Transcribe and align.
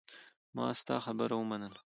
ما 0.55 0.65
ستا 0.79 0.95
خبره 1.05 1.35
ومنله. 1.37 1.79